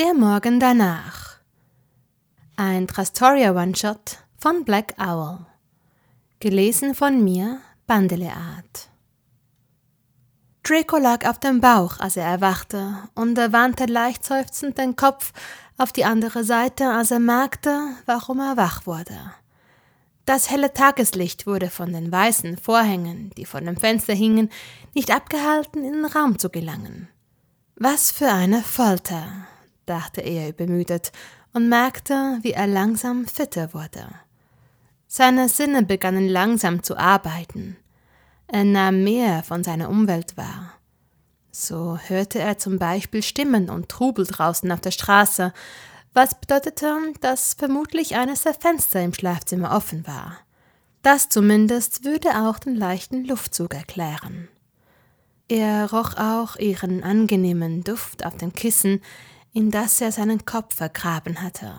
Der 0.00 0.14
Morgen 0.14 0.58
danach. 0.58 1.36
Ein 2.56 2.88
Trastoria 2.88 3.54
One-Shot 3.54 4.16
von 4.38 4.64
Black 4.64 4.94
Owl. 4.98 5.40
Gelesen 6.38 6.94
von 6.94 7.22
mir, 7.22 7.60
Bandeleart. 7.86 8.88
Draco 10.62 10.96
lag 10.96 11.28
auf 11.28 11.38
dem 11.38 11.60
Bauch, 11.60 12.00
als 12.00 12.16
er 12.16 12.24
erwachte, 12.24 12.96
und 13.14 13.36
er 13.36 13.52
wandte 13.52 13.84
leicht 13.84 14.24
seufzend 14.24 14.78
den 14.78 14.96
Kopf 14.96 15.34
auf 15.76 15.92
die 15.92 16.06
andere 16.06 16.44
Seite, 16.44 16.88
als 16.88 17.10
er 17.10 17.20
merkte, 17.20 17.90
warum 18.06 18.40
er 18.40 18.56
wach 18.56 18.86
wurde. 18.86 19.34
Das 20.24 20.50
helle 20.50 20.72
Tageslicht 20.72 21.46
wurde 21.46 21.68
von 21.68 21.92
den 21.92 22.10
weißen 22.10 22.56
Vorhängen, 22.56 23.32
die 23.36 23.44
vor 23.44 23.60
dem 23.60 23.76
Fenster 23.76 24.14
hingen, 24.14 24.48
nicht 24.94 25.10
abgehalten, 25.10 25.84
in 25.84 25.92
den 25.92 26.06
Raum 26.06 26.38
zu 26.38 26.48
gelangen. 26.48 27.10
Was 27.76 28.10
für 28.10 28.32
eine 28.32 28.62
Folter, 28.62 29.26
dachte 29.90 30.20
er 30.20 30.48
übermüdet 30.48 31.12
und 31.52 31.68
merkte, 31.68 32.38
wie 32.42 32.52
er 32.52 32.66
langsam 32.66 33.26
fitter 33.26 33.74
wurde. 33.74 34.06
Seine 35.08 35.48
Sinne 35.48 35.82
begannen 35.82 36.28
langsam 36.28 36.84
zu 36.84 36.96
arbeiten. 36.96 37.76
Er 38.46 38.64
nahm 38.64 39.02
mehr 39.02 39.42
von 39.42 39.64
seiner 39.64 39.90
Umwelt 39.90 40.36
wahr. 40.36 40.74
So 41.50 41.98
hörte 42.06 42.38
er 42.38 42.58
zum 42.58 42.78
Beispiel 42.78 43.22
Stimmen 43.22 43.68
und 43.68 43.88
Trubel 43.88 44.24
draußen 44.24 44.70
auf 44.70 44.80
der 44.80 44.92
Straße, 44.92 45.52
was 46.12 46.38
bedeutete, 46.40 46.96
dass 47.20 47.54
vermutlich 47.54 48.14
eines 48.14 48.42
der 48.42 48.54
Fenster 48.54 49.02
im 49.02 49.12
Schlafzimmer 49.12 49.76
offen 49.76 50.06
war. 50.06 50.38
Das 51.02 51.28
zumindest 51.28 52.04
würde 52.04 52.28
auch 52.36 52.60
den 52.60 52.76
leichten 52.76 53.24
Luftzug 53.24 53.74
erklären. 53.74 54.48
Er 55.48 55.90
roch 55.90 56.16
auch 56.16 56.54
ihren 56.56 57.02
angenehmen 57.02 57.82
Duft 57.82 58.24
auf 58.24 58.36
dem 58.36 58.52
Kissen, 58.52 59.00
in 59.52 59.70
das 59.70 60.00
er 60.00 60.12
seinen 60.12 60.44
Kopf 60.44 60.76
vergraben 60.76 61.42
hatte. 61.42 61.74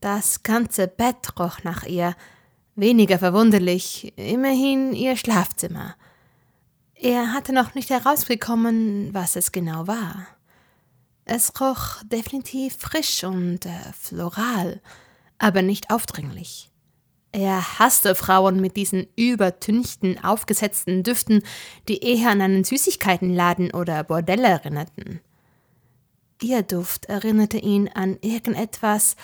Das 0.00 0.42
ganze 0.42 0.88
Bett 0.88 1.38
roch 1.38 1.62
nach 1.62 1.84
ihr, 1.84 2.16
weniger 2.74 3.18
verwunderlich, 3.18 4.12
immerhin 4.16 4.92
ihr 4.92 5.16
Schlafzimmer. 5.16 5.94
Er 6.94 7.32
hatte 7.32 7.52
noch 7.52 7.74
nicht 7.74 7.90
herausbekommen, 7.90 9.12
was 9.12 9.36
es 9.36 9.52
genau 9.52 9.86
war. 9.86 10.26
Es 11.24 11.52
roch 11.60 12.02
definitiv 12.04 12.76
frisch 12.78 13.24
und 13.24 13.66
äh, 13.66 13.92
floral, 13.98 14.80
aber 15.38 15.62
nicht 15.62 15.90
aufdringlich. 15.90 16.70
Er 17.32 17.78
hasste 17.78 18.14
Frauen 18.14 18.60
mit 18.60 18.76
diesen 18.76 19.06
übertünchten, 19.16 20.22
aufgesetzten 20.22 21.04
Düften, 21.04 21.42
die 21.88 22.02
eher 22.02 22.30
an 22.30 22.42
einen 22.42 22.64
Süßigkeitenladen 22.64 23.70
oder 23.72 24.02
Bordell 24.02 24.44
erinnerten. 24.44 25.20
Ihr 26.42 26.62
Duft 26.62 27.04
erinnerte 27.06 27.58
ihn 27.58 27.88
an 27.88 28.16
irgendetwas, 28.22 29.16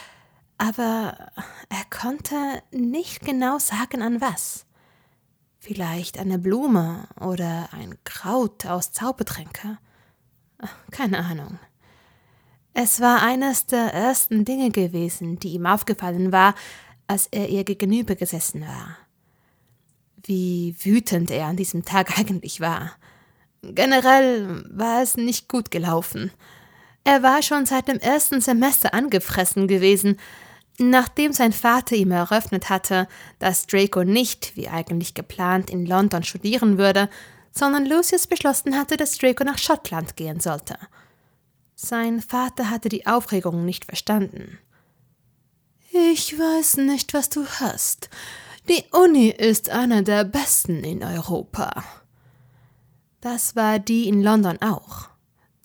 aber 0.59 1.33
er 1.71 1.85
konnte 1.91 2.63
nicht 2.71 3.25
genau 3.25 3.59
sagen 3.59 4.03
an 4.03 4.21
was. 4.21 4.67
Vielleicht 5.59 6.19
eine 6.19 6.39
Blume 6.39 7.09
oder 7.19 7.71
ein 7.73 7.97
Kraut 8.05 8.67
aus 8.67 8.93
Zaubertränke. 8.93 9.79
Keine 10.91 11.25
Ahnung. 11.25 11.59
Es 12.75 13.01
war 13.01 13.23
eines 13.23 13.65
der 13.65 13.95
ersten 13.95 14.45
Dinge 14.45 14.71
gewesen, 14.71 15.39
die 15.39 15.55
ihm 15.55 15.65
aufgefallen 15.65 16.33
war, 16.33 16.55
als 17.07 17.29
er 17.29 17.49
ihr 17.49 17.65
gegenüber 17.65 18.15
gesessen 18.15 18.61
war. 18.61 18.99
Wie 20.23 20.77
wütend 20.81 21.31
er 21.31 21.47
an 21.47 21.57
diesem 21.57 21.87
Tag 21.87 22.19
eigentlich 22.19 22.61
war. 22.61 22.93
Generell 23.63 24.65
war 24.71 25.03
es 25.03 25.17
nicht 25.17 25.49
gut 25.49 25.71
gelaufen. 25.71 26.31
Er 27.07 27.23
war 27.23 27.41
schon 27.41 27.67
seit 27.67 27.87
dem 27.87 28.01
ersten 28.01 28.41
Semester 28.41 28.93
angefressen 28.93 29.69
gewesen, 29.69 30.19
nachdem 30.77 31.33
sein 31.33 31.53
Vater 31.53 31.95
ihm 31.95 32.11
eröffnet 32.11 32.69
hatte, 32.69 33.07
dass 33.39 33.69
Draco 33.69 34.03
nicht, 34.03 34.57
wie 34.57 34.69
eigentlich 34.69 35.15
geplant, 35.15 35.71
in 35.71 35.87
London 35.87 36.25
studieren 36.25 36.79
würde, 36.79 37.09
sondern 37.53 37.87
Lucius 37.87 38.27
beschlossen 38.27 38.77
hatte, 38.77 38.97
dass 38.97 39.19
Draco 39.19 39.45
nach 39.45 39.57
Schottland 39.57 40.17
gehen 40.17 40.41
sollte. 40.41 40.77
Sein 41.77 42.21
Vater 42.21 42.71
hatte 42.71 42.89
die 42.89 43.07
Aufregung 43.07 43.65
nicht 43.65 43.85
verstanden. 43.85 44.59
Ich 45.93 46.37
weiß 46.37 46.79
nicht, 46.79 47.15
was 47.15 47.29
du 47.29 47.47
hast. 47.47 48.11
Die 48.69 48.83
Uni 48.91 49.29
ist 49.29 49.71
einer 49.71 50.03
der 50.03 50.25
besten 50.25 50.83
in 50.83 51.05
Europa. 51.05 51.85
Das 53.21 53.55
war 53.55 53.79
die 53.79 54.09
in 54.09 54.25
London 54.25 54.61
auch. 54.61 55.16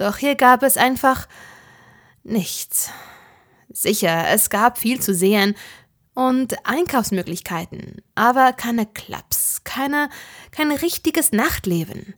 Doch 0.02 0.18
hier 0.18 0.34
gab 0.34 0.64
es 0.64 0.78
einfach 0.78 1.28
nichts. 2.24 2.90
Sicher, 3.72 4.30
es 4.30 4.50
gab 4.50 4.80
viel 4.80 5.00
zu 5.00 5.14
sehen 5.14 5.54
und 6.16 6.56
Einkaufsmöglichkeiten, 6.66 8.02
aber 8.16 8.52
keine 8.52 8.88
Clubs, 8.88 9.62
keine, 9.64 10.10
kein 10.50 10.72
richtiges 10.72 11.34
Nachtleben. 11.34 12.16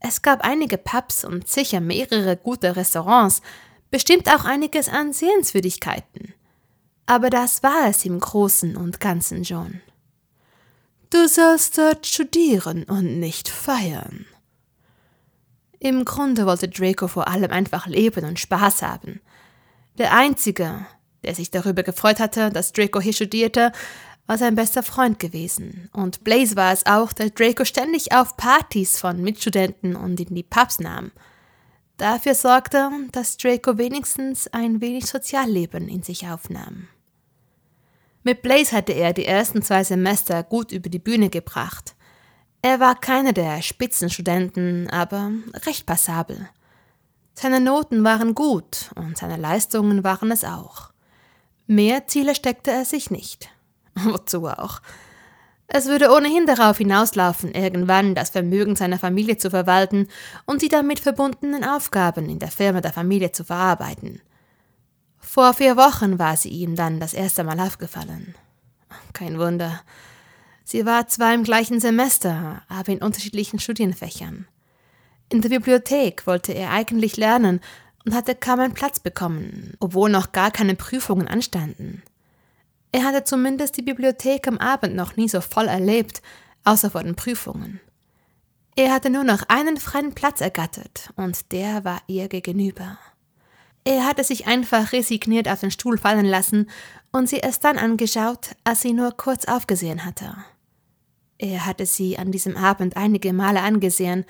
Es 0.00 0.20
gab 0.20 0.44
einige 0.44 0.76
Pubs 0.76 1.24
und 1.24 1.48
sicher 1.48 1.80
mehrere 1.80 2.36
gute 2.36 2.76
Restaurants, 2.76 3.40
bestimmt 3.90 4.28
auch 4.28 4.44
einiges 4.44 4.90
an 4.90 5.14
Sehenswürdigkeiten. 5.14 6.34
Aber 7.06 7.30
das 7.30 7.62
war 7.62 7.88
es 7.88 8.04
im 8.04 8.20
Großen 8.20 8.76
und 8.76 9.00
Ganzen 9.00 9.42
schon. 9.42 9.80
Du 11.08 11.26
sollst 11.28 11.78
dort 11.78 12.06
studieren 12.06 12.84
und 12.84 13.18
nicht 13.18 13.48
feiern. 13.48 14.26
Im 15.80 16.04
Grunde 16.04 16.44
wollte 16.44 16.68
Draco 16.68 17.08
vor 17.08 17.26
allem 17.26 17.50
einfach 17.50 17.86
leben 17.86 18.26
und 18.26 18.38
Spaß 18.38 18.82
haben. 18.82 19.20
Der 19.96 20.14
Einzige, 20.14 20.86
der 21.24 21.34
sich 21.34 21.50
darüber 21.50 21.82
gefreut 21.82 22.20
hatte, 22.20 22.50
dass 22.50 22.72
Draco 22.72 23.00
hier 23.00 23.14
studierte, 23.14 23.72
war 24.26 24.36
sein 24.36 24.54
bester 24.54 24.82
Freund 24.82 25.18
gewesen. 25.18 25.88
Und 25.94 26.22
Blaze 26.22 26.54
war 26.54 26.72
es 26.72 26.84
auch, 26.84 27.14
der 27.14 27.30
Draco 27.30 27.64
ständig 27.64 28.12
auf 28.12 28.36
Partys 28.36 28.98
von 28.98 29.22
Mitstudenten 29.22 29.96
und 29.96 30.20
in 30.20 30.34
die 30.34 30.42
Pubs 30.42 30.80
nahm. 30.80 31.12
Dafür 31.96 32.34
sorgte, 32.34 32.90
dass 33.12 33.38
Draco 33.38 33.78
wenigstens 33.78 34.48
ein 34.48 34.82
wenig 34.82 35.06
Sozialleben 35.06 35.88
in 35.88 36.02
sich 36.02 36.28
aufnahm. 36.28 36.88
Mit 38.22 38.42
Blaze 38.42 38.76
hatte 38.76 38.92
er 38.92 39.14
die 39.14 39.24
ersten 39.24 39.62
zwei 39.62 39.82
Semester 39.82 40.42
gut 40.42 40.72
über 40.72 40.90
die 40.90 40.98
Bühne 40.98 41.30
gebracht. 41.30 41.94
Er 42.62 42.78
war 42.78 42.94
keiner 42.94 43.32
der 43.32 43.62
Spitzenstudenten, 43.62 44.90
aber 44.90 45.30
recht 45.66 45.86
passabel. 45.86 46.48
Seine 47.34 47.60
Noten 47.60 48.04
waren 48.04 48.34
gut 48.34 48.90
und 48.96 49.16
seine 49.16 49.36
Leistungen 49.36 50.04
waren 50.04 50.30
es 50.30 50.44
auch. 50.44 50.90
Mehr 51.66 52.06
Ziele 52.06 52.34
steckte 52.34 52.70
er 52.70 52.84
sich 52.84 53.10
nicht. 53.10 53.48
Wozu 53.94 54.46
auch? 54.46 54.80
Es 55.72 55.86
würde 55.86 56.10
ohnehin 56.10 56.46
darauf 56.46 56.78
hinauslaufen, 56.78 57.52
irgendwann 57.52 58.16
das 58.16 58.30
Vermögen 58.30 58.74
seiner 58.74 58.98
Familie 58.98 59.38
zu 59.38 59.50
verwalten 59.50 60.08
und 60.44 60.62
die 60.62 60.68
damit 60.68 60.98
verbundenen 60.98 61.64
Aufgaben 61.64 62.28
in 62.28 62.40
der 62.40 62.50
Firma 62.50 62.80
der 62.80 62.92
Familie 62.92 63.30
zu 63.30 63.44
verarbeiten. 63.44 64.20
Vor 65.18 65.54
vier 65.54 65.76
Wochen 65.76 66.18
war 66.18 66.36
sie 66.36 66.48
ihm 66.48 66.74
dann 66.74 66.98
das 66.98 67.14
erste 67.14 67.44
Mal 67.44 67.60
aufgefallen. 67.60 68.34
Kein 69.12 69.38
Wunder. 69.38 69.80
Sie 70.70 70.86
war 70.86 71.08
zwar 71.08 71.34
im 71.34 71.42
gleichen 71.42 71.80
Semester, 71.80 72.62
aber 72.68 72.92
in 72.92 73.02
unterschiedlichen 73.02 73.58
Studienfächern. 73.58 74.46
In 75.28 75.42
der 75.42 75.48
Bibliothek 75.48 76.28
wollte 76.28 76.52
er 76.52 76.70
eigentlich 76.70 77.16
lernen 77.16 77.58
und 78.06 78.14
hatte 78.14 78.36
kaum 78.36 78.60
einen 78.60 78.72
Platz 78.72 79.00
bekommen, 79.00 79.74
obwohl 79.80 80.10
noch 80.10 80.30
gar 80.30 80.52
keine 80.52 80.76
Prüfungen 80.76 81.26
anstanden. 81.26 82.04
Er 82.92 83.02
hatte 83.02 83.24
zumindest 83.24 83.78
die 83.78 83.82
Bibliothek 83.82 84.46
am 84.46 84.58
Abend 84.58 84.94
noch 84.94 85.16
nie 85.16 85.28
so 85.28 85.40
voll 85.40 85.66
erlebt, 85.66 86.22
außer 86.62 86.92
vor 86.92 87.02
den 87.02 87.16
Prüfungen. 87.16 87.80
Er 88.76 88.92
hatte 88.92 89.10
nur 89.10 89.24
noch 89.24 89.42
einen 89.48 89.76
freien 89.76 90.14
Platz 90.14 90.40
ergattert, 90.40 91.10
und 91.16 91.50
der 91.50 91.82
war 91.82 92.00
ihr 92.06 92.28
gegenüber. 92.28 92.96
Er 93.82 94.06
hatte 94.06 94.22
sich 94.22 94.46
einfach 94.46 94.92
resigniert 94.92 95.48
auf 95.48 95.58
den 95.58 95.72
Stuhl 95.72 95.98
fallen 95.98 96.26
lassen 96.26 96.70
und 97.10 97.28
sie 97.28 97.38
erst 97.38 97.64
dann 97.64 97.76
angeschaut, 97.76 98.54
als 98.62 98.82
sie 98.82 98.92
nur 98.92 99.16
kurz 99.16 99.46
aufgesehen 99.46 100.04
hatte. 100.04 100.36
Er 101.42 101.64
hatte 101.64 101.86
sie 101.86 102.18
an 102.18 102.30
diesem 102.32 102.54
Abend 102.54 102.98
einige 102.98 103.32
Male 103.32 103.62
angesehen 103.62 104.26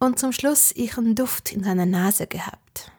und 0.00 0.18
zum 0.18 0.32
Schluss 0.32 0.72
ihren 0.72 1.14
Duft 1.14 1.52
in 1.52 1.62
seiner 1.62 1.84
Nase 1.84 2.26
gehabt. 2.26 2.90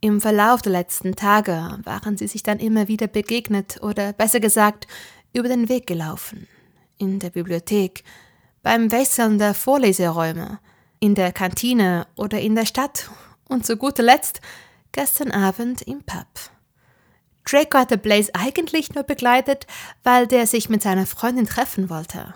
Im 0.00 0.22
Verlauf 0.22 0.62
der 0.62 0.72
letzten 0.72 1.14
Tage 1.16 1.78
waren 1.84 2.16
sie 2.16 2.26
sich 2.26 2.42
dann 2.42 2.58
immer 2.58 2.88
wieder 2.88 3.08
begegnet 3.08 3.82
oder 3.82 4.14
besser 4.14 4.40
gesagt 4.40 4.86
über 5.34 5.48
den 5.48 5.68
Weg 5.68 5.86
gelaufen. 5.86 6.48
In 6.96 7.18
der 7.18 7.28
Bibliothek, 7.28 8.04
beim 8.62 8.90
Wechseln 8.90 9.38
der 9.38 9.52
Vorleseräume, 9.52 10.60
in 10.98 11.14
der 11.14 11.32
Kantine 11.32 12.06
oder 12.16 12.40
in 12.40 12.54
der 12.54 12.64
Stadt 12.64 13.10
und 13.50 13.66
zu 13.66 13.76
guter 13.76 14.02
Letzt 14.02 14.40
gestern 14.92 15.30
Abend 15.30 15.82
im 15.82 16.02
Pub. 16.04 16.26
Draco 17.44 17.78
hatte 17.78 17.98
Blaze 17.98 18.34
eigentlich 18.34 18.94
nur 18.94 19.04
begleitet, 19.04 19.66
weil 20.02 20.26
der 20.26 20.46
sich 20.46 20.68
mit 20.68 20.82
seiner 20.82 21.06
Freundin 21.06 21.46
treffen 21.46 21.90
wollte. 21.90 22.34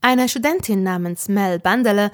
Eine 0.00 0.28
Studentin 0.28 0.82
namens 0.82 1.28
Mel 1.28 1.58
Bandele, 1.58 2.10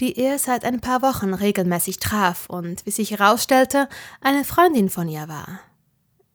die 0.00 0.18
er 0.18 0.38
seit 0.38 0.64
ein 0.64 0.80
paar 0.80 1.02
Wochen 1.02 1.32
regelmäßig 1.34 1.98
traf 1.98 2.46
und, 2.48 2.84
wie 2.86 2.90
sich 2.90 3.10
herausstellte, 3.12 3.88
eine 4.20 4.44
Freundin 4.44 4.90
von 4.90 5.08
ihr 5.08 5.28
war. 5.28 5.60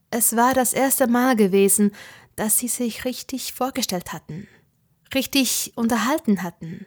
Es 0.10 0.36
war 0.36 0.54
das 0.54 0.74
erste 0.74 1.08
Mal 1.08 1.36
gewesen, 1.36 1.92
dass 2.36 2.58
sie 2.58 2.68
sich 2.68 3.06
richtig 3.06 3.54
vorgestellt 3.54 4.14
hatten, 4.14 4.48
richtig 5.14 5.74
unterhalten 5.76 6.44
hatten. 6.44 6.86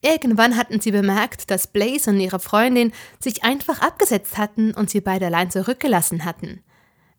Irgendwann 0.00 0.56
hatten 0.56 0.80
sie 0.80 0.92
bemerkt, 0.92 1.50
dass 1.50 1.66
Blaze 1.66 2.10
und 2.10 2.20
ihre 2.20 2.38
Freundin 2.38 2.92
sich 3.18 3.44
einfach 3.44 3.80
abgesetzt 3.80 4.36
hatten 4.38 4.72
und 4.72 4.90
sie 4.90 5.00
beide 5.00 5.26
allein 5.26 5.50
zurückgelassen 5.50 6.24
hatten. 6.24 6.62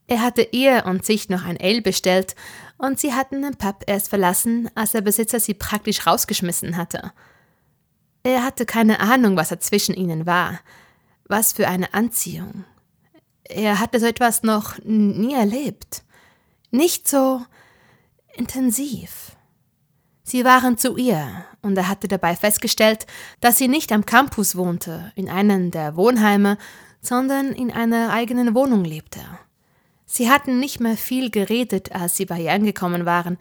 Er 0.09 0.23
hatte 0.23 0.41
ihr 0.41 0.85
und 0.87 1.05
sich 1.05 1.29
noch 1.29 1.45
ein 1.45 1.59
Ale 1.61 1.83
bestellt 1.83 2.35
und 2.79 2.99
sie 2.99 3.13
hatten 3.13 3.43
den 3.43 3.57
Pub 3.57 3.83
erst 3.85 4.09
verlassen, 4.09 4.67
als 4.73 4.91
der 4.91 5.01
Besitzer 5.01 5.39
sie 5.39 5.53
praktisch 5.53 6.07
rausgeschmissen 6.07 6.77
hatte. 6.77 7.13
Er 8.23 8.43
hatte 8.43 8.65
keine 8.65 9.01
Ahnung, 9.01 9.37
was 9.37 9.49
da 9.49 9.59
zwischen 9.59 9.93
ihnen 9.93 10.25
war. 10.25 10.61
Was 11.25 11.53
für 11.53 11.67
eine 11.67 11.93
Anziehung. 11.93 12.65
Er 13.43 13.79
hatte 13.79 13.99
so 13.99 14.07
etwas 14.07 14.41
noch 14.41 14.79
nie 14.83 15.35
erlebt. 15.35 16.01
Nicht 16.71 17.07
so 17.07 17.43
intensiv. 18.33 19.33
Sie 20.23 20.43
waren 20.43 20.79
zu 20.79 20.97
ihr, 20.97 21.45
und 21.61 21.77
er 21.77 21.87
hatte 21.87 22.07
dabei 22.07 22.35
festgestellt, 22.35 23.05
dass 23.41 23.59
sie 23.59 23.67
nicht 23.67 23.91
am 23.91 24.07
Campus 24.07 24.55
wohnte, 24.55 25.11
in 25.15 25.29
einem 25.29 25.69
der 25.69 25.95
Wohnheime, 25.95 26.57
sondern 26.99 27.51
in 27.51 27.71
einer 27.71 28.11
eigenen 28.11 28.55
Wohnung 28.55 28.83
lebte. 28.83 29.21
Sie 30.11 30.27
hatten 30.27 30.59
nicht 30.59 30.79
mehr 30.79 30.97
viel 30.97 31.29
geredet, 31.29 31.91
als 31.91 32.17
sie 32.17 32.25
bei 32.25 32.41
ihr 32.41 32.51
angekommen 32.51 33.05
waren. 33.05 33.37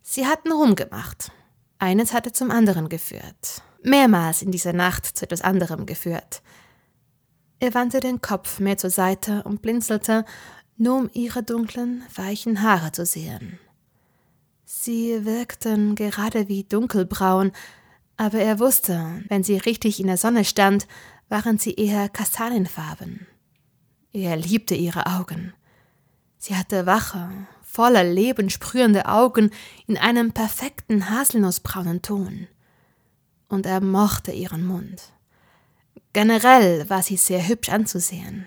Sie 0.00 0.26
hatten 0.26 0.50
rumgemacht. 0.50 1.30
Eines 1.78 2.14
hatte 2.14 2.32
zum 2.32 2.50
anderen 2.50 2.88
geführt. 2.88 3.62
Mehrmals 3.82 4.40
in 4.40 4.50
dieser 4.50 4.72
Nacht 4.72 5.04
zu 5.04 5.26
etwas 5.26 5.42
anderem 5.42 5.84
geführt. 5.84 6.40
Er 7.60 7.74
wandte 7.74 8.00
den 8.00 8.22
Kopf 8.22 8.60
mehr 8.60 8.78
zur 8.78 8.88
Seite 8.88 9.42
und 9.42 9.60
blinzelte, 9.60 10.24
nur 10.78 10.96
um 10.96 11.10
ihre 11.12 11.42
dunklen, 11.42 12.02
weichen 12.14 12.62
Haare 12.62 12.92
zu 12.92 13.04
sehen. 13.04 13.58
Sie 14.64 15.26
wirkten 15.26 15.96
gerade 15.96 16.48
wie 16.48 16.64
dunkelbraun, 16.64 17.52
aber 18.16 18.38
er 18.38 18.58
wusste, 18.58 19.22
wenn 19.28 19.44
sie 19.44 19.58
richtig 19.58 20.00
in 20.00 20.06
der 20.06 20.16
Sonne 20.16 20.46
stand, 20.46 20.88
waren 21.28 21.58
sie 21.58 21.74
eher 21.74 22.08
kastanienfarben. 22.08 23.26
Er 24.14 24.34
liebte 24.36 24.74
ihre 24.74 25.04
Augen. 25.04 25.52
Sie 26.46 26.54
hatte 26.54 26.86
wache, 26.86 27.28
voller 27.60 28.04
Leben 28.04 28.50
sprühende 28.50 29.06
Augen 29.06 29.50
in 29.88 29.98
einem 29.98 30.30
perfekten 30.30 31.10
haselnussbraunen 31.10 32.02
Ton. 32.02 32.46
Und 33.48 33.66
er 33.66 33.80
mochte 33.80 34.30
ihren 34.30 34.64
Mund. 34.64 35.12
Generell 36.12 36.88
war 36.88 37.02
sie 37.02 37.16
sehr 37.16 37.48
hübsch 37.48 37.68
anzusehen. 37.68 38.46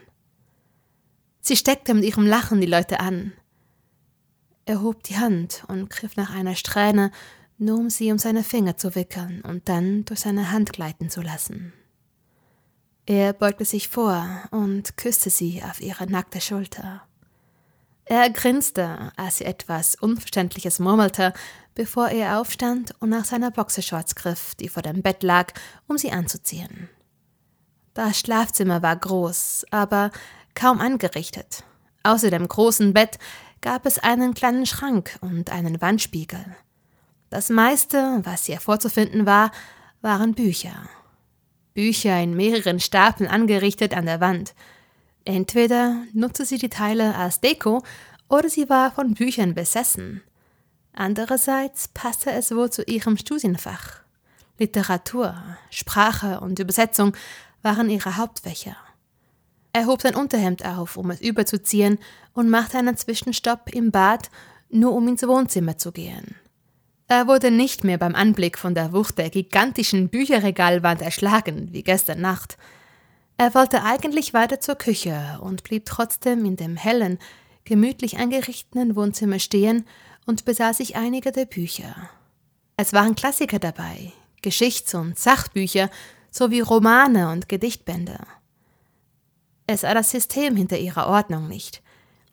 Sie 1.42 1.58
steckte 1.58 1.94
mit 1.94 2.06
ihrem 2.06 2.26
Lachen 2.26 2.62
die 2.62 2.68
Leute 2.68 3.02
an. 3.02 3.34
Er 4.64 4.82
hob 4.82 5.04
die 5.04 5.18
Hand 5.18 5.66
und 5.68 5.90
griff 5.90 6.16
nach 6.16 6.34
einer 6.34 6.56
Strähne, 6.56 7.12
nur 7.58 7.80
um 7.80 7.90
sie 7.90 8.14
um 8.14 8.18
seine 8.18 8.46
Finger 8.46 8.78
zu 8.78 8.96
wickeln 8.96 9.42
und 9.42 9.68
dann 9.68 10.06
durch 10.06 10.22
seine 10.22 10.52
Hand 10.52 10.72
gleiten 10.72 11.10
zu 11.10 11.22
lassen. 11.22 11.74
Er 13.06 13.34
beugte 13.34 13.66
sich 13.66 13.90
vor 13.90 14.26
und 14.52 14.96
küsste 14.96 15.30
sie 15.30 15.62
auf 15.64 15.82
ihre 15.82 16.10
nackte 16.10 16.40
Schulter. 16.40 17.09
Er 18.12 18.32
grinste, 18.32 19.12
als 19.18 19.38
sie 19.38 19.46
etwas 19.46 19.94
Unverständliches 19.94 20.80
murmelte, 20.80 21.32
bevor 21.76 22.10
er 22.10 22.40
aufstand 22.40 22.92
und 23.00 23.10
nach 23.10 23.24
seiner 23.24 23.52
Boxershorts 23.52 24.16
griff, 24.16 24.56
die 24.56 24.68
vor 24.68 24.82
dem 24.82 25.04
Bett 25.04 25.22
lag, 25.22 25.54
um 25.88 25.96
sie 25.96 26.12
anzuziehen. 26.12 26.90
Das 27.94 28.20
Schlafzimmer 28.20 28.82
war 28.82 28.96
groß, 28.96 29.68
aber 29.70 30.10
kaum 30.56 30.82
angerichtet. 30.82 31.64
Außer 32.02 32.32
dem 32.32 32.48
großen 32.48 32.94
Bett 32.94 33.20
gab 33.62 33.86
es 33.86 34.00
einen 34.00 34.34
kleinen 34.34 34.66
Schrank 34.66 35.20
und 35.22 35.52
einen 35.52 35.80
Wandspiegel. 35.80 36.44
Das 37.30 37.50
meiste, 37.50 38.22
was 38.24 38.46
hier 38.46 38.60
vorzufinden 38.60 39.28
war, 39.28 39.52
waren 40.02 40.34
Bücher. 40.34 40.90
Bücher 41.76 42.20
in 42.20 42.36
mehreren 42.36 42.80
Stapeln 42.80 43.30
angerichtet 43.30 43.96
an 43.96 44.08
der 44.08 44.20
Wand– 44.20 44.56
Entweder 45.26 46.04
nutzte 46.14 46.46
sie 46.46 46.58
die 46.58 46.70
Teile 46.70 47.16
als 47.16 47.40
Deko 47.40 47.84
oder 48.30 48.50
sie 48.50 48.70
war 48.70 48.92
von 48.92 49.14
Büchern 49.14 49.54
besessen. 49.54 50.22
Andererseits 50.94 51.88
passte 51.88 52.32
es 52.32 52.54
wohl 52.54 52.70
zu 52.72 52.84
ihrem 52.84 53.18
Studienfach. 53.18 54.02
Literatur, 54.58 55.36
Sprache 55.70 56.40
und 56.42 56.60
Übersetzung 56.60 57.16
waren 57.62 57.90
ihre 57.90 58.18
Hauptfächer. 58.18 58.76
Er 59.72 59.86
hob 59.86 60.02
sein 60.02 60.16
Unterhemd 60.16 60.66
auf, 60.66 60.98
um 60.98 61.12
es 61.12 61.22
überzuziehen, 61.22 62.00
und 62.34 62.50
machte 62.50 62.78
einen 62.78 62.98
Zwischenstopp 62.98 63.74
im 63.74 63.92
Bad, 63.92 64.30
nur 64.70 64.94
um 64.94 65.08
ins 65.08 65.24
Wohnzimmer 65.24 65.78
zu 65.78 65.92
gehen. 65.92 66.36
Er 67.08 67.28
wurde 67.28 67.50
nicht 67.50 67.84
mehr 67.84 67.98
beim 67.98 68.16
Anblick 68.16 68.58
von 68.58 68.76
der 68.76 68.94
Wucht 68.94 69.18
der 69.18 69.30
gigantischen 69.30 70.10
Bücherregalwand 70.10 71.02
erschlagen, 71.02 71.70
wie 71.72 71.84
gestern 71.84 72.22
Nacht. 72.22 72.58
Er 73.40 73.56
wollte 73.56 73.84
eigentlich 73.84 74.34
weiter 74.34 74.60
zur 74.60 74.76
Küche 74.76 75.40
und 75.42 75.64
blieb 75.64 75.86
trotzdem 75.86 76.44
in 76.44 76.58
dem 76.58 76.76
hellen, 76.76 77.20
gemütlich 77.64 78.18
eingerichteten 78.18 78.98
Wohnzimmer 78.98 79.40
stehen 79.40 79.86
und 80.26 80.44
besah 80.44 80.74
sich 80.74 80.98
einige 80.98 81.32
der 81.32 81.46
Bücher. 81.46 82.10
Es 82.76 82.92
waren 82.92 83.16
Klassiker 83.16 83.58
dabei, 83.58 84.12
Geschichts- 84.42 84.94
und 84.94 85.18
Sachbücher 85.18 85.90
sowie 86.30 86.60
Romane 86.60 87.32
und 87.32 87.48
Gedichtbände. 87.48 88.20
Er 89.68 89.78
sah 89.78 89.94
das 89.94 90.12
System 90.12 90.58
hinter 90.58 90.78
ihrer 90.78 91.08
Ordnung 91.08 91.48
nicht. 91.48 91.82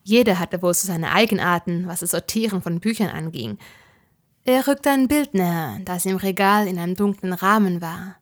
Jeder 0.03 0.39
hatte 0.39 0.61
wohl 0.61 0.73
so 0.73 0.87
seine 0.87 1.13
Eigenarten, 1.13 1.87
was 1.87 2.01
das 2.01 2.11
Sortieren 2.11 2.61
von 2.61 2.81
Büchern 2.81 3.11
anging. 3.11 3.57
Er 4.43 4.67
rückte 4.67 4.89
ein 4.89 5.07
Bild 5.07 5.33
näher, 5.33 5.79
das 5.85 6.05
im 6.05 6.17
Regal 6.17 6.67
in 6.67 6.77
einem 6.77 6.95
dunklen 6.95 7.31
Rahmen 7.31 7.79
war. 7.79 8.17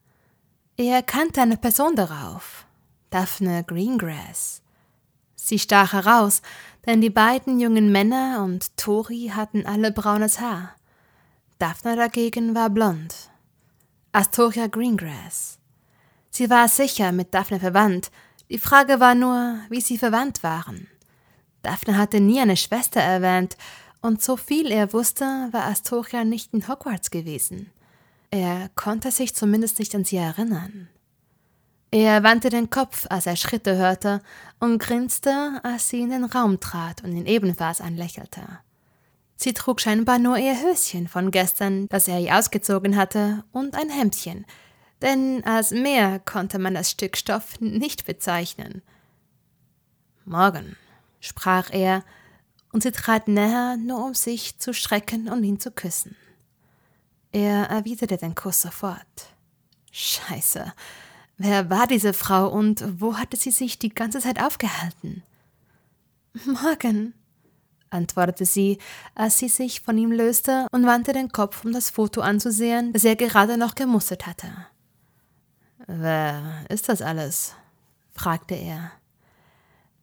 Er 0.77 0.97
erkannte 0.97 1.41
eine 1.41 1.57
Person 1.57 1.95
darauf, 1.95 2.64
Daphne 3.09 3.63
Greengrass. 3.63 4.61
Sie 5.35 5.59
stach 5.59 5.93
heraus, 5.93 6.41
denn 6.85 7.01
die 7.01 7.09
beiden 7.09 7.59
jungen 7.59 7.91
Männer 7.91 8.43
und 8.43 8.75
Tori 8.77 9.31
hatten 9.33 9.65
alle 9.65 9.91
braunes 9.91 10.39
Haar. 10.39 10.75
Daphne 11.59 11.95
dagegen 11.95 12.55
war 12.55 12.69
blond. 12.69 13.29
Astoria 14.11 14.67
Greengrass. 14.67 15.59
Sie 16.29 16.49
war 16.49 16.67
sicher 16.67 17.11
mit 17.11 17.33
Daphne 17.33 17.59
verwandt, 17.59 18.11
die 18.49 18.59
Frage 18.59 18.99
war 18.99 19.15
nur, 19.15 19.59
wie 19.69 19.81
sie 19.81 19.97
verwandt 19.97 20.43
waren. 20.43 20.87
Daphne 21.63 21.97
hatte 21.97 22.19
nie 22.19 22.39
eine 22.39 22.57
Schwester 22.57 23.01
erwähnt, 23.01 23.57
und 24.01 24.21
so 24.21 24.37
viel 24.37 24.71
er 24.71 24.93
wusste, 24.93 25.25
war 25.51 25.65
Astoria 25.65 26.23
nicht 26.23 26.53
in 26.53 26.67
Hogwarts 26.67 27.09
gewesen. 27.09 27.71
Er 28.29 28.69
konnte 28.75 29.11
sich 29.11 29.33
zumindest 29.33 29.79
nicht 29.79 29.95
an 29.95 30.05
sie 30.05 30.17
erinnern. 30.17 30.89
Er 31.91 32.23
wandte 32.23 32.49
den 32.49 32.69
Kopf, 32.69 33.05
als 33.09 33.25
er 33.25 33.35
Schritte 33.35 33.77
hörte, 33.77 34.21
und 34.59 34.79
grinste, 34.79 35.59
als 35.63 35.89
sie 35.89 36.01
in 36.01 36.09
den 36.09 36.25
Raum 36.25 36.59
trat 36.59 37.03
und 37.03 37.15
ihn 37.15 37.25
ebenfalls 37.25 37.81
anlächelte. 37.81 38.41
Sie 39.35 39.53
trug 39.53 39.81
scheinbar 39.81 40.19
nur 40.19 40.37
ihr 40.37 40.61
Höschen 40.61 41.07
von 41.07 41.31
gestern, 41.31 41.87
das 41.89 42.07
er 42.07 42.19
ihr 42.19 42.37
ausgezogen 42.37 42.95
hatte, 42.95 43.43
und 43.51 43.75
ein 43.75 43.89
Hemdchen, 43.89 44.45
denn 45.01 45.43
als 45.43 45.71
mehr 45.71 46.19
konnte 46.19 46.57
man 46.57 46.73
das 46.73 46.91
Stück 46.91 47.17
Stoff 47.17 47.59
nicht 47.59 48.05
bezeichnen. 48.05 48.81
Morgen, 50.23 50.75
sprach 51.19 51.69
er, 51.71 52.03
und 52.71 52.83
sie 52.83 52.91
trat 52.91 53.27
näher, 53.27 53.77
nur 53.77 54.03
um 54.03 54.13
sich 54.13 54.57
zu 54.57 54.73
strecken 54.73 55.29
und 55.29 55.43
ihn 55.43 55.59
zu 55.59 55.71
küssen. 55.71 56.15
Er 57.31 57.65
erwiderte 57.69 58.17
den 58.17 58.35
Kuss 58.35 58.61
sofort. 58.61 59.29
Scheiße, 59.91 60.73
Wer 61.37 61.69
war 61.69 61.87
diese 61.87 62.13
Frau 62.13 62.47
und 62.47 63.01
wo 63.01 63.17
hatte 63.17 63.35
sie 63.35 63.51
sich 63.51 63.77
die 63.77 63.93
ganze 63.93 64.19
Zeit 64.19 64.41
aufgehalten? 64.41 65.23
Morgen, 66.45 67.13
antwortete 67.89 68.45
sie, 68.45 68.77
als 69.15 69.39
sie 69.39 69.49
sich 69.49 69.81
von 69.81 69.97
ihm 69.97 70.11
löste 70.11 70.67
und 70.71 70.85
wandte 70.85 71.13
den 71.13 71.31
Kopf, 71.31 71.65
um 71.65 71.73
das 71.73 71.89
Foto 71.89 72.21
anzusehen, 72.21 72.93
das 72.93 73.03
er 73.03 73.15
gerade 73.15 73.57
noch 73.57 73.75
gemustert 73.75 74.25
hatte. 74.25 74.47
Wer 75.87 76.65
ist 76.69 76.89
das 76.89 77.01
alles? 77.01 77.55
fragte 78.13 78.55
er. 78.55 78.91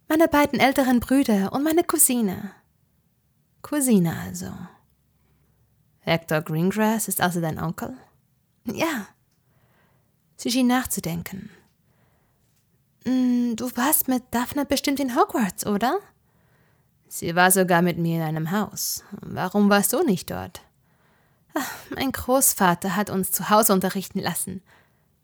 Meine 0.08 0.28
beiden 0.28 0.60
älteren 0.60 1.00
Brüder 1.00 1.52
und 1.52 1.64
meine 1.64 1.82
Cousine. 1.82 2.52
Cousine 3.62 4.14
also. 4.18 4.52
Hector 6.00 6.42
Greengrass 6.42 7.08
ist 7.08 7.20
also 7.20 7.40
dein 7.40 7.58
Onkel? 7.58 7.96
Ja, 8.64 9.06
Sie 10.42 10.50
schien 10.50 10.66
nachzudenken. 10.66 11.50
Mm, 13.04 13.54
du 13.54 13.70
warst 13.76 14.08
mit 14.08 14.24
Daphne 14.32 14.64
bestimmt 14.66 14.98
in 14.98 15.14
Hogwarts, 15.14 15.64
oder? 15.64 16.00
Sie 17.06 17.36
war 17.36 17.52
sogar 17.52 17.80
mit 17.80 17.96
mir 17.96 18.16
in 18.16 18.22
einem 18.22 18.50
Haus. 18.50 19.04
Warum 19.20 19.70
warst 19.70 19.92
du 19.92 20.02
nicht 20.02 20.32
dort? 20.32 20.62
Ach, 21.54 21.70
mein 21.90 22.10
Großvater 22.10 22.96
hat 22.96 23.08
uns 23.08 23.30
zu 23.30 23.50
Hause 23.50 23.72
unterrichten 23.72 24.18
lassen. 24.18 24.62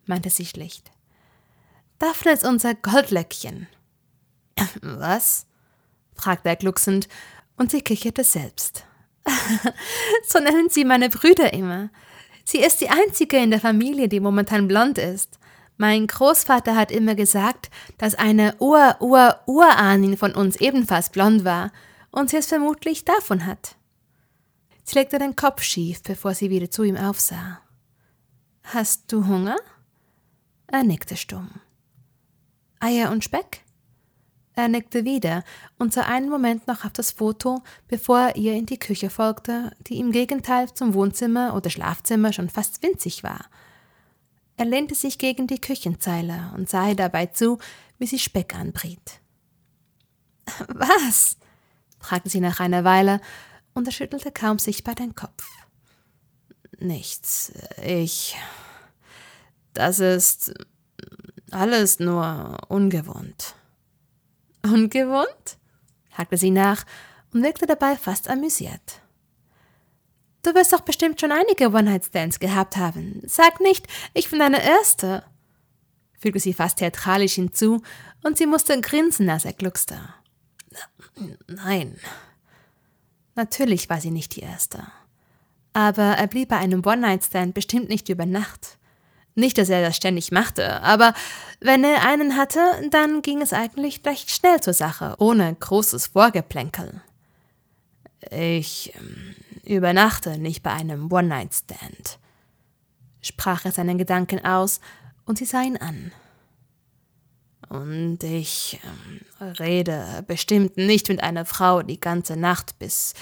meinte 0.07 0.31
sie 0.31 0.47
schlicht. 0.47 0.93
Daphne 1.99 2.31
ist 2.31 2.45
unser 2.45 2.77
Goldlöckchen. 2.77 3.67
Was? 4.83 5.47
fragte 6.15 6.49
er 6.51 6.57
glucksend, 6.57 7.09
und 7.57 7.73
sie 7.73 7.83
kicherte 7.83 8.23
selbst. 8.23 8.85
so 10.29 10.39
nennen 10.39 10.69
sie 10.71 10.85
meine 10.85 11.09
Brüder 11.09 11.53
immer. 11.53 11.91
Sie 12.51 12.61
ist 12.61 12.81
die 12.81 12.89
einzige 12.89 13.37
in 13.37 13.51
der 13.51 13.61
Familie, 13.61 14.09
die 14.09 14.21
momentan 14.21 14.69
blond 14.69 14.97
ist. 14.97 15.39
Mein 15.77 16.07
Großvater 16.07 16.75
hat 16.75 16.91
immer 16.91 17.15
gesagt, 17.15 17.69
dass 17.99 18.15
eine 18.15 18.57
Ur-Ur-Urahnin 18.59 20.17
von 20.17 20.35
uns 20.35 20.57
ebenfalls 20.57 21.11
blond 21.11 21.45
war 21.45 21.73
und 22.11 22.31
sie 22.31 22.39
es 22.39 22.47
vermutlich 22.47 23.05
davon 23.05 23.45
hat. 23.45 23.77
Sie 24.83 24.95
legte 24.95 25.19
den 25.19 25.37
Kopf 25.37 25.61
schief, 25.61 26.03
bevor 26.03 26.33
sie 26.33 26.49
wieder 26.49 26.71
zu 26.71 26.85
ihm 26.85 26.97
aufsah. 26.97 27.61
Hast 28.63 29.13
du 29.13 29.27
Hunger? 29.27 29.59
Er 30.69 30.85
nickte 30.85 31.19
stumm. 31.19 31.51
Eier 32.81 33.11
und 33.11 33.25
Speck? 33.25 33.63
Er 34.59 34.67
nickte 34.67 35.05
wieder 35.05 35.45
und 35.79 35.93
sah 35.93 36.03
einen 36.03 36.29
Moment 36.29 36.67
noch 36.67 36.85
auf 36.85 36.93
das 36.93 37.13
Foto, 37.13 37.63
bevor 37.87 38.19
er 38.19 38.37
ihr 38.37 38.55
in 38.55 38.67
die 38.67 38.81
Küche 38.81 39.09
folgte, 39.09 39.71
die 39.87 40.01
im 40.01 40.11
Gegenteil 40.11 40.75
zum 40.75 40.95
Wohnzimmer 40.95 41.55
oder 41.55 41.71
Schlafzimmer 41.71 42.33
schon 42.33 42.49
fast 42.49 42.83
winzig 42.83 43.23
war. 43.23 43.45
Er 44.57 44.65
lehnte 44.65 44.97
sich 44.97 45.19
gegen 45.19 45.47
die 45.47 45.61
Küchenzeile 45.61 46.53
und 46.57 46.69
sah 46.69 46.89
ihr 46.89 46.97
dabei 46.97 47.27
zu, 47.27 47.59
wie 48.01 48.09
sie 48.09 48.19
Speck 48.19 48.57
anbriet. 48.57 49.21
Was? 50.67 51.37
fragte 52.01 52.29
sie 52.29 52.41
nach 52.41 52.59
einer 52.59 52.83
Weile, 52.83 53.21
und 53.75 53.87
er 53.87 53.93
schüttelte 53.93 54.33
kaum 54.33 54.59
sichtbar 54.59 54.97
den 54.97 55.15
Kopf. 55.15 55.47
Nichts. 56.81 57.53
Ich. 57.85 58.37
Das 59.73 60.01
ist 60.01 60.53
alles 61.53 62.01
nur 62.01 62.59
ungewohnt. 62.67 63.55
Ungewohnt? 64.73 65.59
hakte 66.13 66.37
sie 66.37 66.51
nach 66.51 66.85
und 67.33 67.43
wirkte 67.43 67.67
dabei 67.67 67.97
fast 67.97 68.29
amüsiert. 68.29 69.01
Du 70.43 70.55
wirst 70.55 70.73
doch 70.73 70.81
bestimmt 70.81 71.21
schon 71.21 71.33
einige 71.33 71.69
One-Night-Stands 71.69 72.39
gehabt 72.39 72.77
haben. 72.77 73.23
Sag 73.27 73.61
nicht, 73.61 73.87
ich 74.15 74.31
bin 74.31 74.39
deine 74.39 74.65
Erste, 74.65 75.25
fügte 76.19 76.41
sie 76.41 76.55
fast 76.55 76.79
theatralisch 76.79 77.35
hinzu, 77.35 77.83
und 78.23 78.39
sie 78.39 78.47
musste 78.47 78.81
grinsen, 78.81 79.29
als 79.31 79.45
er 79.45 79.53
gluckste. 79.53 79.99
Nein. 81.47 81.99
Natürlich 83.35 83.89
war 83.89 84.01
sie 84.01 84.11
nicht 84.11 84.35
die 84.37 84.41
Erste. 84.41 84.87
Aber 85.73 86.03
er 86.03 86.27
blieb 86.27 86.49
bei 86.49 86.57
einem 86.57 86.85
One-Night-Stand 86.85 87.55
bestimmt 87.55 87.89
nicht 87.89 88.09
über 88.09 88.27
Nacht. 88.27 88.79
Nicht, 89.39 89.57
dass 89.57 89.69
er 89.69 89.83
das 89.83 89.95
ständig 89.95 90.33
machte, 90.33 90.83
aber 90.83 91.15
wenn 91.61 91.85
er 91.85 92.05
einen 92.05 92.37
hatte, 92.37 92.59
dann 92.91 93.23
ging 93.23 93.41
es 93.41 93.53
eigentlich 93.53 94.05
recht 94.05 94.33
schnell 94.33 94.61
zur 94.61 94.73
Sache, 94.73 95.15
ohne 95.19 95.55
großes 95.55 96.09
Vorgeplänkel. 96.09 97.01
Ich 98.33 98.93
ähm, 98.97 99.37
übernachte 99.63 100.39
nicht 100.39 100.65
bei 100.65 100.73
einem 100.73 101.13
One-Night-Stand, 101.13 102.19
sprach 103.23 103.65
er 103.65 103.71
seinen 103.71 103.97
Gedanken 103.97 104.45
aus, 104.45 104.81
und 105.25 105.39
sie 105.39 105.45
sah 105.45 105.63
ihn 105.63 105.77
an. 105.77 106.11
Und 107.69 108.25
ich 108.25 108.81
äh, 109.39 109.45
rede 109.45 110.25
bestimmt 110.27 110.77
nicht 110.77 111.09
mit 111.09 111.23
einer 111.23 111.45
Frau 111.45 111.83
die 111.83 112.01
ganze 112.01 112.37
Nacht, 112.37 112.81
bis 112.81 113.15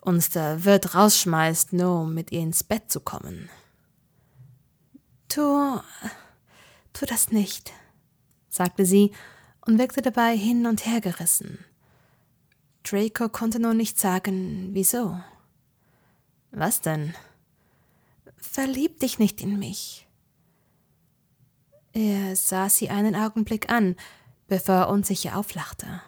uns 0.00 0.30
der 0.30 0.64
Wirt 0.64 0.96
rausschmeißt, 0.96 1.72
nur 1.72 2.00
um 2.00 2.14
mit 2.14 2.32
ihr 2.32 2.40
ins 2.40 2.64
Bett 2.64 2.90
zu 2.90 2.98
kommen. 2.98 3.48
Tu, 5.32 5.80
tu 6.92 7.06
das 7.06 7.32
nicht, 7.32 7.72
sagte 8.50 8.84
sie 8.84 9.12
und 9.64 9.78
wirkte 9.78 10.02
dabei 10.02 10.36
hin 10.36 10.66
und 10.66 10.84
her 10.84 11.00
gerissen. 11.00 11.64
Draco 12.82 13.30
konnte 13.30 13.58
nur 13.58 13.72
nicht 13.72 13.98
sagen, 13.98 14.74
wieso. 14.74 15.18
Was 16.50 16.82
denn? 16.82 17.14
Verlieb 18.36 19.00
dich 19.00 19.18
nicht 19.18 19.40
in 19.40 19.58
mich. 19.58 20.06
Er 21.94 22.36
sah 22.36 22.68
sie 22.68 22.90
einen 22.90 23.16
Augenblick 23.16 23.70
an, 23.70 23.96
bevor 24.48 24.74
er 24.74 24.88
unsicher 24.90 25.38
auflachte. 25.38 26.02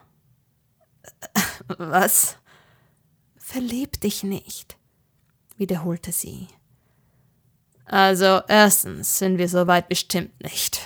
Was? 1.78 2.36
Verlieb 3.38 4.02
dich 4.02 4.22
nicht, 4.22 4.76
wiederholte 5.56 6.12
sie. 6.12 6.48
Also 7.84 8.40
erstens 8.48 9.18
sind 9.18 9.38
wir 9.38 9.48
soweit 9.48 9.88
bestimmt 9.88 10.42
nicht, 10.42 10.80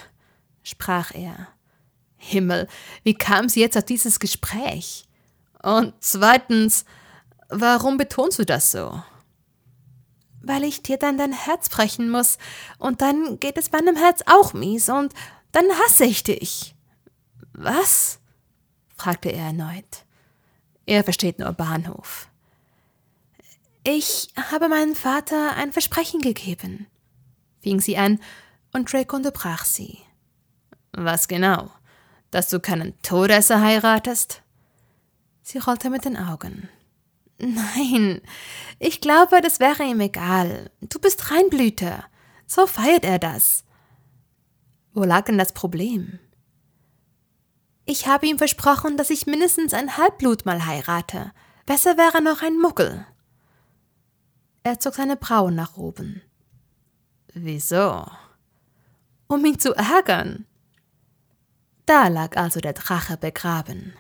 sprach 0.62 1.12
er. 1.14 1.48
Himmel, 2.16 2.66
wie 3.04 3.14
kam 3.14 3.48
sie 3.48 3.60
jetzt 3.60 3.76
auf 3.76 3.84
dieses 3.84 4.18
Gespräch? 4.18 5.06
Und 5.62 5.94
zweitens, 6.00 6.84
warum 7.48 7.96
betonst 7.96 8.38
du 8.38 8.44
das 8.44 8.72
so? 8.72 9.02
Weil 10.42 10.64
ich 10.64 10.82
dir 10.82 10.98
dann 10.98 11.18
dein 11.18 11.32
Herz 11.32 11.68
brechen 11.68 12.10
muss, 12.10 12.38
und 12.78 13.00
dann 13.00 13.38
geht 13.38 13.56
es 13.56 13.72
meinem 13.72 13.96
Herz 13.96 14.22
auch 14.26 14.52
mies, 14.52 14.88
und 14.88 15.14
dann 15.52 15.66
hasse 15.84 16.04
ich 16.04 16.24
dich. 16.24 16.74
Was? 17.52 18.18
fragte 18.96 19.30
er 19.30 19.46
erneut. 19.46 20.04
Er 20.86 21.04
versteht 21.04 21.38
nur 21.38 21.52
Bahnhof. 21.52 22.27
Ich 23.84 24.28
habe 24.50 24.68
meinem 24.68 24.94
Vater 24.94 25.54
ein 25.56 25.72
Versprechen 25.72 26.20
gegeben, 26.20 26.86
fing 27.60 27.80
sie 27.80 27.96
an, 27.96 28.20
und 28.72 28.92
Drake 28.92 29.14
unterbrach 29.14 29.64
sie. 29.64 29.98
Was 30.92 31.28
genau? 31.28 31.70
Dass 32.30 32.50
du 32.50 32.60
keinen 32.60 33.00
Todesser 33.02 33.60
heiratest? 33.60 34.42
Sie 35.42 35.58
rollte 35.58 35.88
mit 35.88 36.04
den 36.04 36.16
Augen. 36.16 36.68
Nein, 37.38 38.20
ich 38.78 39.00
glaube, 39.00 39.40
das 39.40 39.60
wäre 39.60 39.84
ihm 39.84 40.00
egal. 40.00 40.70
Du 40.80 40.98
bist 40.98 41.30
Reinblüter. 41.30 42.04
So 42.46 42.66
feiert 42.66 43.04
er 43.04 43.18
das. 43.18 43.64
Wo 44.92 45.04
lag 45.04 45.24
denn 45.26 45.38
das 45.38 45.52
Problem? 45.52 46.18
Ich 47.86 48.06
habe 48.06 48.26
ihm 48.26 48.36
versprochen, 48.36 48.96
dass 48.96 49.08
ich 49.10 49.26
mindestens 49.26 49.72
ein 49.72 49.96
Halbblut 49.96 50.44
mal 50.44 50.66
heirate. 50.66 51.32
Besser 51.64 51.96
wäre 51.96 52.20
noch 52.20 52.42
ein 52.42 52.58
Muggel. 52.58 53.06
Er 54.68 54.78
zog 54.78 54.96
seine 54.96 55.16
Brauen 55.16 55.54
nach 55.54 55.78
oben. 55.78 56.20
Wieso? 57.32 58.06
Um 59.26 59.42
ihn 59.46 59.58
zu 59.58 59.72
ärgern. 59.74 60.44
Da 61.86 62.08
lag 62.08 62.36
also 62.36 62.60
der 62.60 62.74
Drache 62.74 63.16
begraben. 63.16 63.94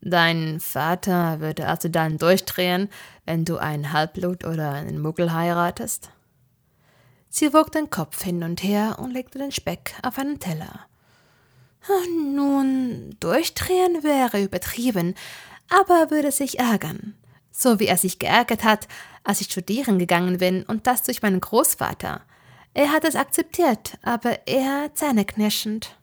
Dein 0.00 0.58
Vater 0.58 1.40
würde 1.40 1.68
also 1.68 1.90
dann 1.90 2.16
durchdrehen, 2.16 2.88
wenn 3.26 3.44
du 3.44 3.58
ein 3.58 3.92
Halbblut 3.92 4.46
oder 4.46 4.72
einen 4.72 4.98
Muggel 4.98 5.34
heiratest? 5.34 6.08
Sie 7.28 7.52
wog 7.52 7.72
den 7.72 7.90
Kopf 7.90 8.22
hin 8.22 8.42
und 8.42 8.62
her 8.62 8.98
und 8.98 9.10
legte 9.10 9.38
den 9.38 9.52
Speck 9.52 9.96
auf 10.02 10.18
einen 10.18 10.38
Teller. 10.40 10.86
Nun, 12.34 13.18
durchdrehen 13.20 14.02
wäre 14.02 14.42
übertrieben, 14.42 15.14
aber 15.68 16.04
er 16.04 16.10
würde 16.10 16.32
sich 16.32 16.58
ärgern. 16.58 17.19
So 17.50 17.80
wie 17.80 17.86
er 17.86 17.96
sich 17.96 18.18
geärgert 18.18 18.64
hat, 18.64 18.88
als 19.24 19.40
ich 19.40 19.50
studieren 19.50 19.98
gegangen 19.98 20.38
bin 20.38 20.62
und 20.62 20.86
das 20.86 21.02
durch 21.02 21.22
meinen 21.22 21.40
Großvater. 21.40 22.22
Er 22.74 22.92
hat 22.92 23.04
es 23.04 23.16
akzeptiert, 23.16 23.98
aber 24.02 24.46
eher 24.46 24.90
zähneknirschend. 24.94 25.96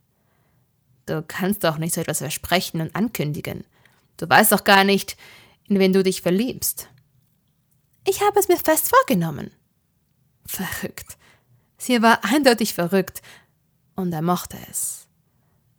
Du 1.06 1.24
kannst 1.26 1.64
doch 1.64 1.78
nicht 1.78 1.94
so 1.94 2.02
etwas 2.02 2.18
versprechen 2.20 2.82
und 2.82 2.96
ankündigen. 2.96 3.64
Du 4.18 4.30
weißt 4.30 4.52
doch 4.52 4.64
gar 4.64 4.84
nicht, 4.84 5.16
in 5.68 5.80
wen 5.80 5.94
du 5.94 6.04
dich 6.04 6.22
verliebst. 6.22 6.90
Ich 8.06 8.22
habe 8.22 8.40
es 8.40 8.50
mir 8.50 8.58
fest 8.58 8.90
vorgenommen. 8.90 9.52
Verrückt. 10.46 11.18
Sie 11.78 12.02
war 12.02 12.24
eindeutig 12.24 12.74
verrückt, 12.74 13.22
und 13.96 14.14
er 14.14 14.22
mochte 14.22 14.58
es, 14.70 15.08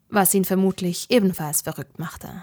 was 0.09 0.35
ihn 0.35 0.45
vermutlich 0.45 1.11
ebenfalls 1.11 1.63
verrückt 1.63 1.99
machte. 1.99 2.43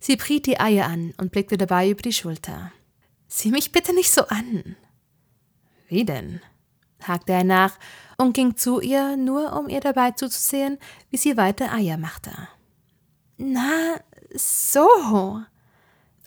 Sie 0.00 0.16
briet 0.16 0.46
die 0.46 0.60
Eier 0.60 0.86
an 0.86 1.14
und 1.18 1.32
blickte 1.32 1.56
dabei 1.56 1.90
über 1.90 2.02
die 2.02 2.12
Schulter. 2.12 2.72
Sieh 3.28 3.50
mich 3.50 3.72
bitte 3.72 3.94
nicht 3.94 4.10
so 4.10 4.26
an. 4.28 4.76
Wie 5.88 6.04
denn? 6.04 6.40
hakte 7.02 7.32
er 7.32 7.44
nach 7.44 7.78
und 8.16 8.32
ging 8.32 8.56
zu 8.56 8.80
ihr, 8.80 9.16
nur 9.16 9.52
um 9.52 9.68
ihr 9.68 9.80
dabei 9.80 10.12
zuzusehen, 10.12 10.78
wie 11.10 11.16
sie 11.16 11.36
weiter 11.36 11.72
Eier 11.72 11.98
machte. 11.98 12.32
Na, 13.36 14.00
so, 14.34 15.40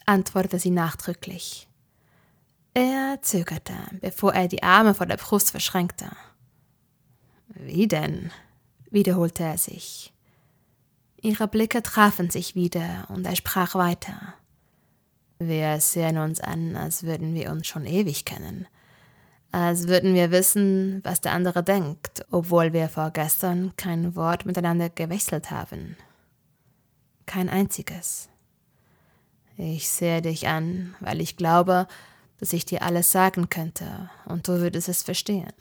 antwortete 0.06 0.58
sie 0.58 0.70
nachdrücklich. 0.70 1.68
Er 2.74 3.18
zögerte, 3.22 3.74
bevor 4.00 4.32
er 4.32 4.46
die 4.46 4.62
Arme 4.62 4.94
vor 4.94 5.06
der 5.06 5.16
Brust 5.16 5.50
verschränkte. 5.50 6.10
Wie 7.48 7.88
denn? 7.88 8.30
wiederholte 8.90 9.42
er 9.42 9.58
sich. 9.58 10.12
Ihre 11.22 11.48
Blicke 11.48 11.82
trafen 11.82 12.30
sich 12.30 12.54
wieder 12.54 13.06
und 13.08 13.26
er 13.26 13.36
sprach 13.36 13.74
weiter. 13.74 14.34
Wir 15.38 15.80
sehen 15.80 16.18
uns 16.18 16.40
an, 16.40 16.76
als 16.76 17.02
würden 17.02 17.34
wir 17.34 17.50
uns 17.50 17.66
schon 17.66 17.86
ewig 17.86 18.24
kennen. 18.24 18.66
als 19.52 19.88
würden 19.88 20.14
wir 20.14 20.30
wissen, 20.30 21.00
was 21.02 21.20
der 21.20 21.32
andere 21.32 21.62
denkt, 21.64 22.24
obwohl 22.30 22.72
wir 22.72 22.88
vorgestern 22.88 23.72
kein 23.76 24.14
Wort 24.14 24.46
miteinander 24.46 24.88
gewechselt 24.90 25.50
haben. 25.50 25.96
Kein 27.26 27.48
einziges. 27.48 28.28
Ich 29.56 29.88
sehe 29.88 30.22
dich 30.22 30.46
an, 30.48 30.94
weil 31.00 31.20
ich 31.20 31.36
glaube, 31.36 31.86
dass 32.38 32.52
ich 32.52 32.64
dir 32.64 32.82
alles 32.82 33.12
sagen 33.12 33.50
könnte 33.50 34.08
und 34.24 34.46
du 34.48 34.60
würdest 34.60 34.88
es 34.88 35.02
verstehen. 35.02 35.52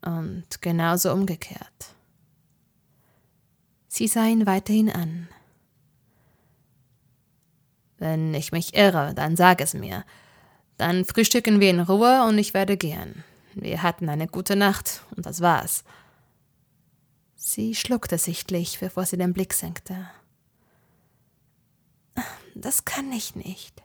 Und 0.00 0.46
genauso 0.60 1.12
umgekehrt. 1.12 1.94
Sie 3.94 4.08
sah 4.08 4.24
ihn 4.24 4.46
weiterhin 4.46 4.88
an. 4.88 5.28
Wenn 7.98 8.32
ich 8.32 8.50
mich 8.50 8.74
irre, 8.74 9.12
dann 9.12 9.36
sag 9.36 9.60
es 9.60 9.74
mir. 9.74 10.06
Dann 10.78 11.04
frühstücken 11.04 11.60
wir 11.60 11.68
in 11.68 11.80
Ruhe 11.80 12.24
und 12.26 12.38
ich 12.38 12.54
werde 12.54 12.78
gehen. 12.78 13.22
Wir 13.52 13.82
hatten 13.82 14.08
eine 14.08 14.28
gute 14.28 14.56
Nacht 14.56 15.02
und 15.14 15.26
das 15.26 15.42
war's. 15.42 15.84
Sie 17.36 17.74
schluckte 17.74 18.16
sichtlich, 18.16 18.78
bevor 18.80 19.04
sie 19.04 19.18
den 19.18 19.34
Blick 19.34 19.52
senkte. 19.52 20.08
Das 22.54 22.86
kann 22.86 23.12
ich 23.12 23.36
nicht. 23.36 23.82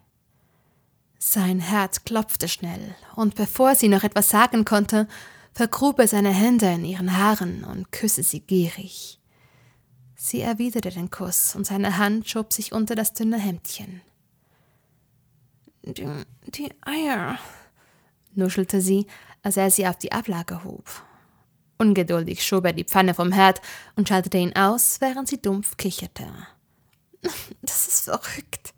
Sein 1.20 1.60
Herz 1.60 2.06
klopfte 2.06 2.48
schnell, 2.48 2.96
und 3.18 3.36
bevor 3.36 3.76
sie 3.76 3.90
noch 3.90 4.06
etwas 4.06 4.30
sagen 4.30 4.64
konnte, 4.64 5.10
vergrub 5.52 6.00
er 6.00 6.08
seine 6.08 6.32
Hände 6.32 6.68
in 6.68 6.86
ihren 6.86 7.18
Haaren 7.18 7.66
und 7.66 7.92
küsse 7.92 8.24
sie 8.24 8.40
gierig. 8.40 9.17
Sie 10.20 10.42
erwiderte 10.42 10.90
den 10.90 11.12
Kuss, 11.12 11.56
und 11.56 11.68
seine 11.68 11.98
Hand 12.00 12.28
schob 12.28 12.52
sich 12.52 12.74
unter 12.74 12.96
das 12.96 13.14
dünne 13.14 13.38
Hemdchen. 13.38 14.02
Die, 15.84 16.10
die 16.48 16.74
Eier, 16.82 17.38
nuschelte 18.34 18.82
sie, 18.82 19.06
als 19.44 19.58
er 19.58 19.70
sie 19.70 19.88
auf 19.88 19.98
die 19.98 20.12
Ablage 20.12 20.64
hob. 20.64 20.90
Ungeduldig 21.78 22.44
schob 22.44 22.66
er 22.66 22.74
die 22.74 22.84
Pfanne 22.84 23.14
vom 23.14 23.32
Herd 23.32 23.62
und 23.96 24.10
schaltete 24.10 24.40
ihn 24.40 24.56
aus, 24.56 25.00
während 25.02 25.30
sie 25.30 25.42
dumpf 25.42 25.78
kicherte. 25.78 26.28
Das 27.62 27.88
ist 27.88 28.06
verrückt. 28.06 28.74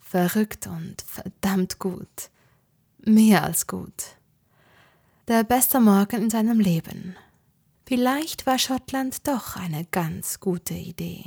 Verrückt 0.00 0.66
und 0.66 1.02
verdammt 1.02 1.78
gut. 1.78 2.30
Mehr 2.98 3.42
als 3.44 3.66
gut. 3.66 4.16
Der 5.28 5.44
beste 5.44 5.80
Morgen 5.80 6.22
in 6.22 6.30
seinem 6.30 6.60
Leben. 6.60 7.16
Vielleicht 7.88 8.46
war 8.46 8.58
Schottland 8.58 9.28
doch 9.28 9.54
eine 9.54 9.84
ganz 9.84 10.40
gute 10.40 10.74
Idee. 10.74 11.22